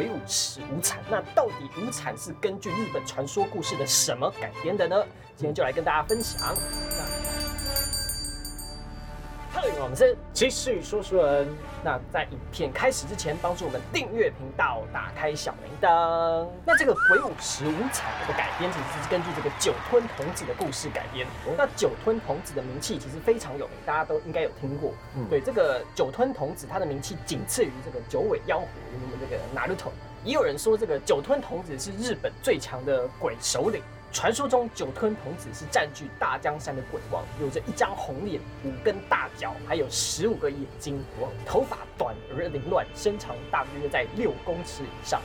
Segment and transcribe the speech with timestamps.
[0.00, 0.98] 鬼舞池无产。
[1.10, 5.04] 那到底无产是根据日本传说故事的什么改编的呢？
[5.36, 6.40] 今天就来跟大家分享。
[9.82, 11.48] 我们是继续说书人。
[11.82, 16.46] 那在影片开始之前，帮助我们订阅频道，打开小铃铛。
[16.66, 21.26] 那这个鬼舞十五彩的改编，其实是根据这个酒吞童子的故事改编。
[21.56, 24.92] 那酒吞童子的名气其实非常有名，大家都应该有听过。
[25.30, 29.90] 对，这个酒吞童子，他的名气仅次于这个九尾妖狐，我们这个拿鲁头。
[30.22, 33.82] 也有人说，这个酒吞童子是日本最强的鬼首领。
[34.12, 41.00] 传说中，酒吞童子是占据大江山的鬼王，有着一张红脸、五根大脚，还有十五个眼睛，
[41.46, 45.22] 头发短而凌乱，身长大约在六公尺以上，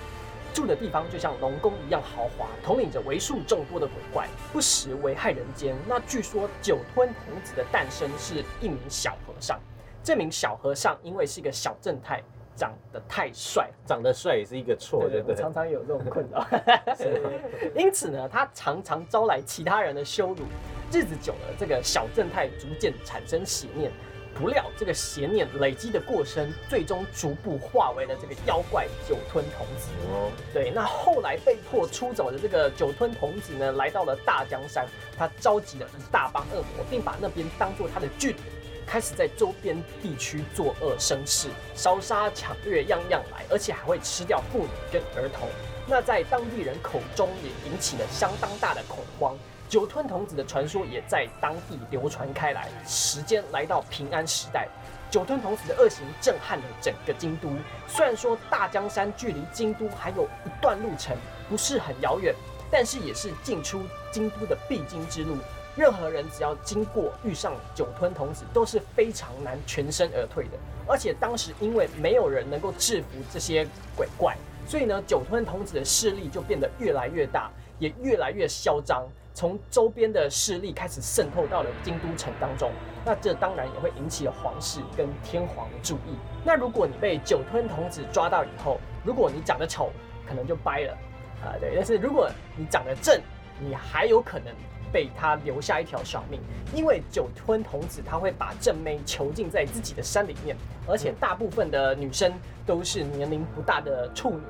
[0.54, 5.76] 住的地方就像龙宫一样豪华，统领着为数众多的鬼怪，不时危害人间。
[5.88, 9.60] 那据说酒吞童子的诞生是一名小和尚，
[10.04, 12.22] 这名小和尚因为是一个小正太。
[12.56, 15.36] 长得太帅，长得帅也是一个错，对对？
[15.36, 16.46] 常常有这种困扰，
[17.76, 20.46] 因此呢，他常常招来其他人的羞辱。
[20.92, 23.92] 日子久了，这个小正太逐渐产生邪念，
[24.36, 29.90] 不料这个邪念累积的过深，最终逐步化为了这个妖怪酒吞童子。
[30.12, 34.86] 哦，对，那后来被迫出走的这个酒吞童子呢，来到了大江山，
[35.18, 38.44] 他召集了一大帮恶魔，并把那边当做他的据点。
[38.86, 45.48] 开始在周边地区作恶生事，烧杀抢掠样样来，而且还会吃掉妇女跟儿童。
[45.88, 49.38] 那在当地人口中也引起了相当大的恐慌。
[49.68, 52.70] 酒吞童子的传说也在当地流传开来。
[52.88, 54.68] 时间来到平安时代，
[55.10, 57.50] 酒吞童子的恶行震撼了整个京都。
[57.88, 61.18] 虽然说大江山距离京都还有一段路程，
[61.50, 62.34] 不是很遥远，
[62.72, 63.82] 但是也是进出
[64.12, 65.36] 京都的必经之路。
[65.76, 70.52] 任何人只要经过遇上酒吞童子都是非常难全身而退的，
[70.88, 82.72] 而且当时因为没有人能够制服这些鬼怪，所以呢酒吞童子的势力就变得越来越大，也越来越嚣张，从周边的势力开始渗透到了京都城当中，
[83.04, 86.16] 那这当然也会引起了皇室跟天皇的注意。
[86.46, 89.92] 那如果你被酒吞童子抓到以后，如果你长得丑，
[90.26, 90.98] 可能就掰了
[91.44, 93.20] 啊，对，但是如果你长得正，
[93.60, 94.54] 你还有可能。
[94.92, 96.40] 被他留下一条小命，
[96.74, 100.56] 因为酒吞童子他会把正妹囚禁在自己的山里面，
[100.88, 102.34] 而且大部分的女生
[102.66, 104.42] 都是年龄不大的处女。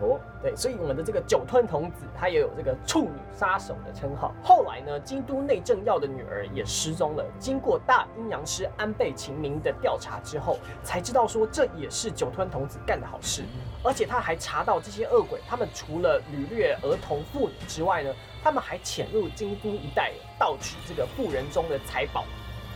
[0.00, 4.34] 哦，对，所以我们的这个酒吞童子，他也有这个处女杀手的称号。
[4.42, 7.24] 后来呢，京都内政要的女儿也失踪了。
[7.38, 13.44] 经过大阴阳师安倍晴明的调查之后，才知道说这也是酒吞童子干的好事。
[13.84, 18.12] 而且他还查到这些恶鬼，他们除了掳掠儿童妇女之外呢，
[18.44, 22.26] 他们还潜入京都一带盗取这个富人中的财宝。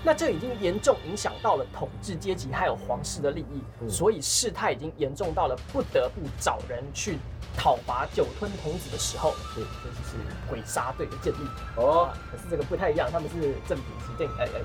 [0.03, 7.19] 那这已经严重影响到了统治阶级还有皇室的利益，所以事态已经严重到了不得不找人去
[7.57, 10.17] 讨伐酒吞童子的时候，对，这就是
[10.49, 11.39] 鬼杀队的建立。
[11.77, 14.63] 哦，可是这个不太一样，他们是正品指定，哎哎，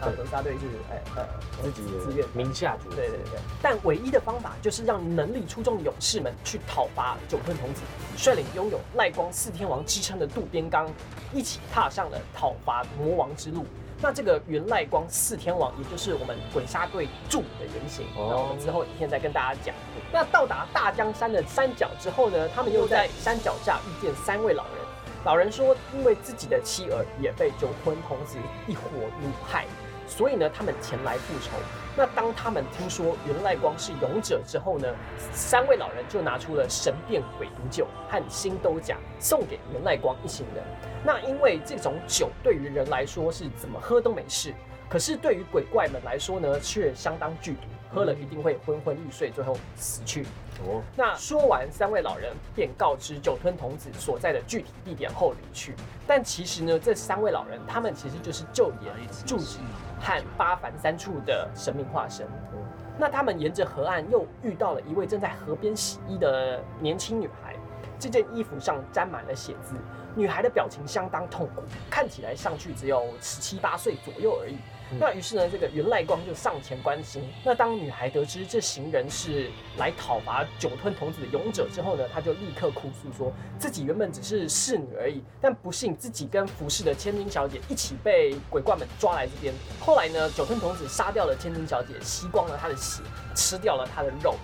[0.00, 0.60] 啊，鬼杀队是
[0.90, 1.26] 哎呃
[1.62, 2.90] 自己自愿名下主。
[2.90, 3.40] 对对对。
[3.62, 7.80] 但唯一的方法就是让能力出众的勇士们去讨伐九吞童子，
[8.16, 10.88] 率领拥有赖光四天王之称的渡边刚，
[11.32, 13.64] 一起踏上了讨伐魔王之路。
[14.02, 19.74] 那这个原赖光四天王，也就是我们鬼杀队柱的原型，那我们之后影片再跟大家讲。
[20.12, 24.72] 那到达大江山的山脚之后呢，他们又在山脚下遇见三位老人。
[25.24, 28.82] 老人说，因为自己的妻儿也被九吞童子一伙
[29.22, 29.64] 掳害，
[30.06, 31.50] 所以呢，他们前来复仇。
[31.96, 34.88] 那当他们听说元赖光是勇者之后呢，
[35.32, 40.64] 三位老人就拿出了神变鬼毒酒和新兜甲，送给元赖光一行人。
[41.04, 44.52] 那因为这种酒对于人来说是怎么喝都没事，
[44.88, 47.60] 可是对于鬼怪们来说呢，却相当剧毒，
[47.94, 50.26] 喝了一定会昏昏欲睡，最后死去。
[50.66, 55.74] 哦，那说完，三位老人便告知酒吞童子所在的具体地点后离去。
[56.06, 58.92] 但其实呢，这三位老人他们其实就是昼颜、
[59.26, 59.58] 柱子
[60.00, 62.26] 和八凡三处的神明化身。
[62.98, 67.56] 那他们沿着河岸又遇到了一位正在河边洗衣的年轻女孩，
[67.98, 69.74] 这件衣服上沾满了血渍。
[70.14, 74.58] 女孩的表情相当痛苦，看起来上去只有十七八岁左右而已。
[74.98, 77.22] 那于是呢，这个云赖光就上前关心。
[77.44, 89.52] 那当女孩得知这行人是来讨伐酒吞童子的勇者之后呢，她就立刻哭诉说，自己原本只是侍女而已，但不幸自己跟服侍的千金小姐一起被鬼怪们抓来这边。
[89.80, 93.02] 后来呢，酒吞童子杀掉了千金小姐，吸光了她的血，
[93.34, 94.36] 吃掉了她的肉。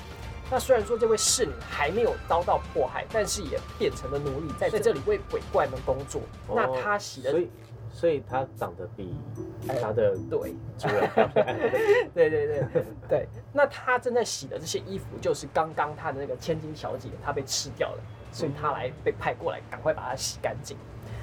[0.50, 6.20] 那虽然说这位侍女还没有遭到迫害，但是也变成了奴隶，在在这里为鬼怪们工作。
[6.48, 7.48] 那她洗的，所以
[7.92, 9.14] 所以他长得比
[9.66, 11.46] 他的对主人漂亮。
[12.14, 12.64] 对对对
[13.08, 18.02] 对，那他正在洗的这些衣服，就是刚刚他的那个千金小姐，她被吃掉了，
[18.32, 20.76] 所以他来被派过来，赶快把它洗干净。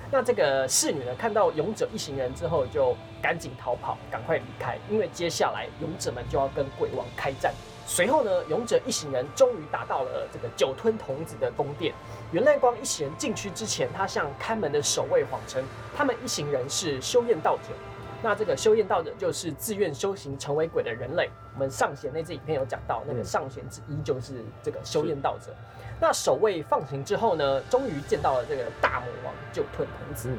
[0.09, 7.53] 那这个侍女呢，看到勇者一行人之后，就赶紧逃跑，赶快离开，因为接下来勇者们就要跟鬼王开战。
[7.85, 11.93] 随后呢，勇者一行人终于达到了这个酒吞童子的宫殿。
[12.31, 15.63] 元赖光一行人进去之前，他向看门的守卫谎称，
[15.95, 17.73] 他们一行人是修验道者。
[18.21, 21.29] 那这个修验道者就是自愿修行成为鬼的人类。
[21.53, 25.53] 我们上弦那支影片有讲到，那个上弦之一就是这个修验道者。
[26.01, 30.29] 那守卫放行之后呢，终于见到了这个大魔王就吞童子。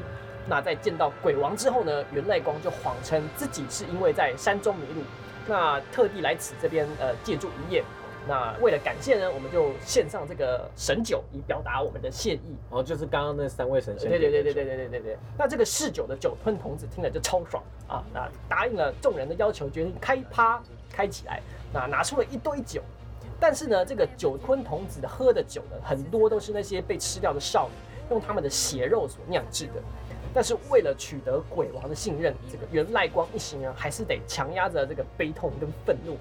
[0.46, 5.02] 那在见到鬼王之后呢，元赖光就谎称自己是因为在山中迷路，
[5.46, 7.82] 那特地来此这边呃借住一夜。
[8.26, 12.56] 那为了感谢呢，我们就献上这个神酒，以表达我们的谢意。
[12.70, 14.11] 哦，就是刚刚那三位神仙。
[14.11, 15.19] 对对对对对对对对对。
[15.38, 18.05] 那这个嗜酒的酒吞童子听了就超爽啊！
[18.12, 21.41] 那答应了众人的要求，决定开趴开起来。
[21.73, 22.82] 那拿出了一堆酒。
[23.41, 27.75] 但是呢，这个酒吞童子的喝的酒呢，很多都是那些被吃掉的少女
[28.11, 29.75] 用他们的血肉所酿制的。
[30.35, 36.17] 但是为了取得鬼王的信任，这个元赖光一行人还是得强压着这个悲痛跟愤怒，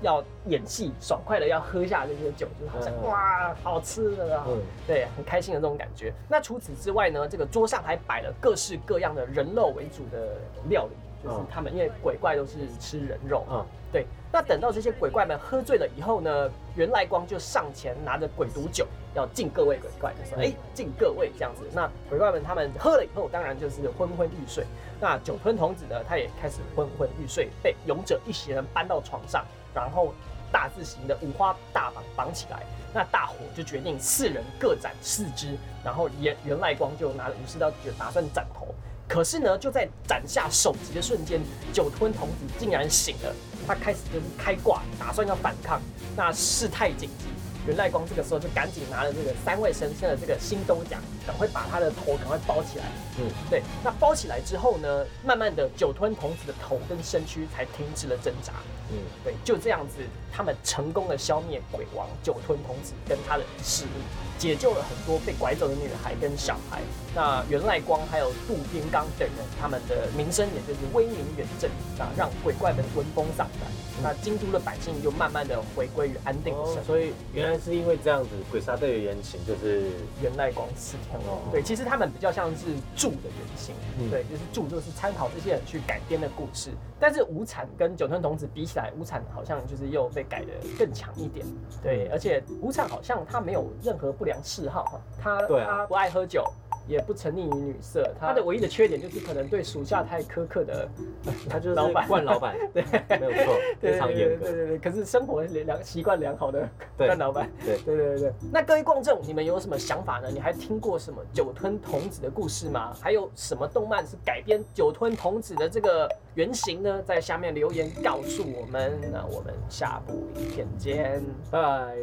[0.00, 4.46] 要演戏爽快的要喝下这些酒，就是好像哇好吃的啊，
[4.86, 6.12] 对，很开心的这种感觉。
[6.28, 10.36] 那除此之外呢，这个桌上还摆了各式各样的人肉为主的
[10.68, 10.96] 料理。
[11.22, 14.06] 就是他们，因为鬼怪都是吃人肉，嗯，对。
[14.32, 24.64] 那等到这些鬼怪们喝醉了以后呢，原来光就上前拿着鬼毒酒要敬各位鬼怪，就说：“哎，敬各位这样子。”那鬼怪们他们喝了以后，当然就是昏昏欲睡。
[25.00, 29.44] 那酒吞童子呢，他也开始昏昏欲睡，被勇者一行人搬到床上，
[29.74, 30.14] 然后
[30.52, 32.62] 大字形的五花大绑绑起来。
[32.94, 38.69] 那大伙就决定四人各斩四肢，然后原原赖光就拿着武士刀就打算斩头。
[39.10, 41.40] 可是呢，就在斩下首级的瞬间，
[41.72, 43.34] 酒吞童子竟然醒了。
[43.66, 45.82] 他开始就是开挂，打算要反抗。
[46.16, 47.26] 那事态紧急，
[47.66, 52.84] 源赖光这个时候就赶紧拿了这个三位神仙的这个新兜甲，赶快把他的头赶快包起来。
[53.18, 53.64] 嗯，对。
[53.82, 58.52] 那包起来之后呢，慢慢的酒吞童子的头跟身躯才停止了挣扎。
[58.92, 59.96] 嗯，对，就这样子，
[60.32, 63.90] 他们成功的消灭鬼王酒吞童子跟他的势力，
[64.38, 66.80] 解救了很多被拐走的女孩跟小孩。
[67.14, 73.70] 那源赖光还有杜边刚等人，他们的名声也就是威名远震啊，让鬼怪们闻风丧胆。
[74.02, 76.54] 那京都的百姓就慢慢的回归于安定。
[76.86, 79.90] 所以原来是因为这样子，鬼杀队的原型就是
[80.22, 81.42] 源赖光四天哦。
[81.52, 82.66] 对，其实他们比较像是
[82.96, 83.74] 柱的原型，
[84.10, 86.70] 对，就是柱就是参考这些人去改编的故事。
[87.00, 90.48] 但是无产跟九吞童子比起来，无产好像就是又被改的
[90.78, 91.46] 更强一点。
[91.82, 96.44] 对，而且无产好像他没有任何不良嗜好，他他不爱喝酒。
[96.90, 100.88] 也不沉溺于女色，他的唯一的缺点就是可能对属下太苛刻的，
[101.48, 102.82] 他就是老板，惯老板， 对，
[103.20, 104.78] 没有错，非常严格，对对对。
[104.78, 108.32] 可是生活良习惯良好的 惯老板，对对对对。
[108.52, 110.28] 那各位观众，你们有什么想法呢？
[110.32, 112.92] 你还听过什么酒吞童子的故事吗？
[113.00, 117.00] 还有什么动漫是改编酒吞童子的这个原型呢？
[117.06, 118.98] 在下面留言告诉我们。
[119.12, 121.94] 那我们下部影片见，拜拜。